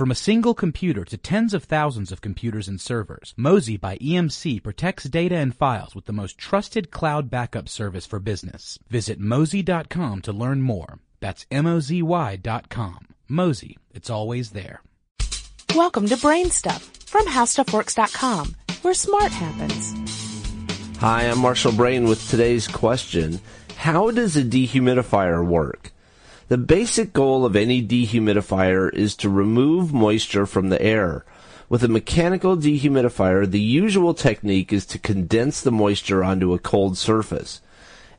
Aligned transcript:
From 0.00 0.10
a 0.10 0.14
single 0.14 0.54
computer 0.54 1.04
to 1.04 1.18
tens 1.18 1.52
of 1.52 1.64
thousands 1.64 2.10
of 2.10 2.22
computers 2.22 2.68
and 2.68 2.80
servers, 2.80 3.34
Mozy 3.36 3.76
by 3.76 3.98
EMC 3.98 4.62
protects 4.62 5.04
data 5.04 5.36
and 5.36 5.54
files 5.54 5.94
with 5.94 6.06
the 6.06 6.12
most 6.14 6.38
trusted 6.38 6.90
cloud 6.90 7.28
backup 7.28 7.68
service 7.68 8.06
for 8.06 8.18
business. 8.18 8.78
Visit 8.88 9.20
mozy.com 9.20 10.22
to 10.22 10.32
learn 10.32 10.62
more. 10.62 11.00
That's 11.20 11.44
M-O-Z-Y 11.50 12.36
dot 12.36 12.70
com. 12.70 13.08
Mozy, 13.28 13.76
it's 13.92 14.08
always 14.08 14.52
there. 14.52 14.80
Welcome 15.74 16.06
to 16.06 16.16
BrainStuff 16.16 16.80
from 17.06 17.26
HowStuffWorks.com, 17.26 18.56
where 18.80 18.94
smart 18.94 19.32
happens. 19.32 20.96
Hi, 21.00 21.24
I'm 21.24 21.40
Marshall 21.40 21.72
Brain 21.72 22.08
with 22.08 22.26
today's 22.30 22.66
question. 22.66 23.38
How 23.76 24.10
does 24.10 24.34
a 24.38 24.44
dehumidifier 24.44 25.46
work? 25.46 25.92
The 26.50 26.58
basic 26.58 27.12
goal 27.12 27.44
of 27.44 27.54
any 27.54 27.80
dehumidifier 27.80 28.92
is 28.92 29.14
to 29.18 29.28
remove 29.28 29.92
moisture 29.92 30.46
from 30.46 30.68
the 30.68 30.82
air. 30.82 31.24
With 31.68 31.84
a 31.84 31.88
mechanical 31.88 32.56
dehumidifier, 32.56 33.48
the 33.48 33.60
usual 33.60 34.14
technique 34.14 34.72
is 34.72 34.84
to 34.86 34.98
condense 34.98 35.60
the 35.60 35.70
moisture 35.70 36.24
onto 36.24 36.52
a 36.52 36.58
cold 36.58 36.98
surface. 36.98 37.60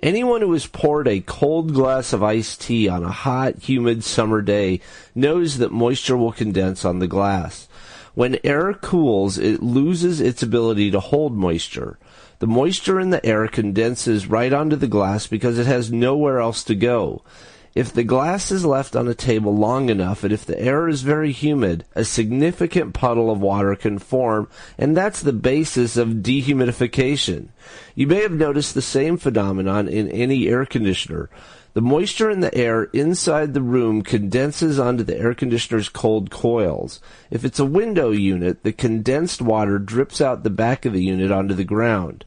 Anyone 0.00 0.42
who 0.42 0.52
has 0.52 0.68
poured 0.68 1.08
a 1.08 1.18
cold 1.18 1.74
glass 1.74 2.12
of 2.12 2.22
iced 2.22 2.60
tea 2.60 2.88
on 2.88 3.02
a 3.02 3.10
hot, 3.10 3.64
humid 3.64 4.04
summer 4.04 4.42
day 4.42 4.80
knows 5.12 5.58
that 5.58 5.72
moisture 5.72 6.16
will 6.16 6.30
condense 6.30 6.84
on 6.84 7.00
the 7.00 7.08
glass. 7.08 7.66
When 8.14 8.38
air 8.44 8.74
cools, 8.74 9.38
it 9.38 9.60
loses 9.60 10.20
its 10.20 10.40
ability 10.40 10.92
to 10.92 11.00
hold 11.00 11.36
moisture. 11.36 11.98
The 12.38 12.46
moisture 12.46 13.00
in 13.00 13.10
the 13.10 13.26
air 13.26 13.48
condenses 13.48 14.28
right 14.28 14.52
onto 14.52 14.76
the 14.76 14.86
glass 14.86 15.26
because 15.26 15.58
it 15.58 15.66
has 15.66 15.90
nowhere 15.90 16.38
else 16.38 16.62
to 16.62 16.76
go. 16.76 17.24
If 17.72 17.92
the 17.92 18.02
glass 18.02 18.50
is 18.50 18.64
left 18.64 18.96
on 18.96 19.06
a 19.06 19.14
table 19.14 19.54
long 19.54 19.90
enough 19.90 20.24
and 20.24 20.32
if 20.32 20.44
the 20.44 20.58
air 20.58 20.88
is 20.88 21.02
very 21.02 21.30
humid, 21.30 21.84
a 21.94 22.04
significant 22.04 22.94
puddle 22.94 23.30
of 23.30 23.40
water 23.40 23.76
can 23.76 23.98
form, 23.98 24.48
and 24.76 24.96
that's 24.96 25.22
the 25.22 25.32
basis 25.32 25.96
of 25.96 26.08
dehumidification. 26.08 27.48
You 27.94 28.08
may 28.08 28.22
have 28.22 28.32
noticed 28.32 28.74
the 28.74 28.82
same 28.82 29.16
phenomenon 29.16 29.86
in 29.86 30.08
any 30.10 30.48
air 30.48 30.66
conditioner. 30.66 31.30
The 31.72 31.80
moisture 31.80 32.28
in 32.28 32.40
the 32.40 32.52
air 32.52 32.84
inside 32.92 33.54
the 33.54 33.62
room 33.62 34.02
condenses 34.02 34.80
onto 34.80 35.04
the 35.04 35.16
air 35.16 35.34
conditioner's 35.34 35.88
cold 35.88 36.28
coils. 36.28 37.00
If 37.30 37.44
it's 37.44 37.60
a 37.60 37.64
window 37.64 38.10
unit, 38.10 38.64
the 38.64 38.72
condensed 38.72 39.40
water 39.40 39.78
drips 39.78 40.20
out 40.20 40.42
the 40.42 40.50
back 40.50 40.84
of 40.84 40.92
the 40.92 41.04
unit 41.04 41.30
onto 41.30 41.54
the 41.54 41.62
ground. 41.62 42.24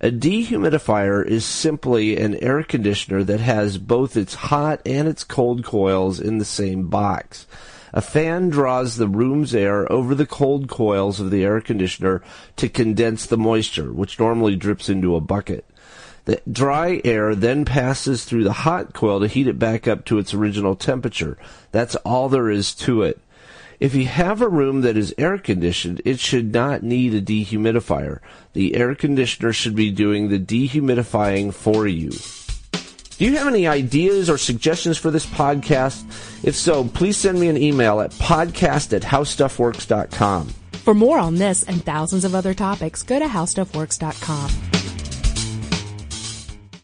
A 0.00 0.12
dehumidifier 0.12 1.26
is 1.26 1.44
simply 1.44 2.16
an 2.16 2.36
air 2.36 2.62
conditioner 2.62 3.24
that 3.24 3.40
has 3.40 3.78
both 3.78 4.16
its 4.16 4.34
hot 4.34 4.80
and 4.86 5.08
its 5.08 5.24
cold 5.24 5.64
coils 5.64 6.20
in 6.20 6.38
the 6.38 6.44
same 6.44 6.86
box. 6.86 7.46
A 7.92 8.00
fan 8.00 8.48
draws 8.48 8.96
the 8.96 9.08
room's 9.08 9.56
air 9.56 9.90
over 9.90 10.14
the 10.14 10.26
cold 10.26 10.68
coils 10.68 11.18
of 11.18 11.32
the 11.32 11.42
air 11.42 11.60
conditioner 11.60 12.22
to 12.56 12.68
condense 12.68 13.26
the 13.26 13.36
moisture, 13.36 13.92
which 13.92 14.20
normally 14.20 14.54
drips 14.54 14.88
into 14.88 15.16
a 15.16 15.20
bucket. 15.20 15.64
The 16.26 16.42
dry 16.48 17.00
air 17.04 17.34
then 17.34 17.64
passes 17.64 18.24
through 18.24 18.44
the 18.44 18.52
hot 18.52 18.92
coil 18.92 19.18
to 19.18 19.26
heat 19.26 19.48
it 19.48 19.58
back 19.58 19.88
up 19.88 20.04
to 20.04 20.18
its 20.18 20.32
original 20.32 20.76
temperature. 20.76 21.38
That's 21.72 21.96
all 21.96 22.28
there 22.28 22.50
is 22.50 22.72
to 22.76 23.02
it. 23.02 23.18
If 23.80 23.94
you 23.94 24.06
have 24.06 24.42
a 24.42 24.48
room 24.48 24.80
that 24.80 24.96
is 24.96 25.14
air 25.18 25.38
conditioned, 25.38 26.02
it 26.04 26.18
should 26.18 26.52
not 26.52 26.82
need 26.82 27.14
a 27.14 27.22
dehumidifier. 27.22 28.18
The 28.52 28.74
air 28.74 28.94
conditioner 28.94 29.52
should 29.52 29.76
be 29.76 29.90
doing 29.90 30.28
the 30.28 30.38
dehumidifying 30.38 31.54
for 31.54 31.86
you. 31.86 32.10
Do 32.10 33.24
you 33.24 33.36
have 33.36 33.48
any 33.48 33.66
ideas 33.66 34.28
or 34.30 34.38
suggestions 34.38 34.98
for 34.98 35.10
this 35.10 35.26
podcast? 35.26 36.04
If 36.44 36.56
so, 36.56 36.84
please 36.84 37.16
send 37.16 37.38
me 37.38 37.48
an 37.48 37.56
email 37.56 38.00
at 38.00 38.10
podcast 38.12 38.92
at 38.94 39.02
howstuffworks.com. 39.02 40.48
For 40.72 40.94
more 40.94 41.18
on 41.18 41.34
this 41.34 41.64
and 41.64 41.84
thousands 41.84 42.24
of 42.24 42.34
other 42.34 42.54
topics, 42.54 43.02
go 43.02 43.18
to 43.18 43.26
HowStuffWorks.com. 43.26 44.77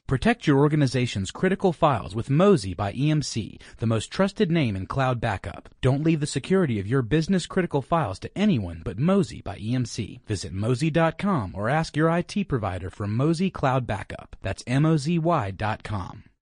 Protect 0.06 0.46
your 0.46 0.58
organization's 0.58 1.30
critical 1.30 1.72
files 1.72 2.14
with 2.14 2.28
Mozy 2.28 2.74
by 2.74 2.92
EMC, 2.92 3.58
the 3.78 3.86
most 3.86 4.10
trusted 4.10 4.50
name 4.50 4.76
in 4.76 4.84
cloud 4.84 5.18
backup. 5.18 5.70
Don't 5.80 6.04
leave 6.04 6.20
the 6.20 6.26
security 6.26 6.78
of 6.78 6.86
your 6.86 7.00
business 7.00 7.46
critical 7.46 7.80
files 7.80 8.18
to 8.18 8.30
anyone 8.36 8.82
but 8.84 8.98
Mozy 8.98 9.40
by 9.40 9.56
EMC. 9.56 10.20
Visit 10.26 10.52
mozy.com 10.52 11.52
or 11.54 11.70
ask 11.70 11.96
your 11.96 12.14
IT 12.14 12.48
provider 12.48 12.90
for 12.90 13.06
Mozy 13.06 13.48
Cloud 13.48 13.86
Backup. 13.86 14.36
That's 14.42 14.62
M-O-Z-Y 14.66 15.52
dot 15.52 15.82
com. 15.82 16.24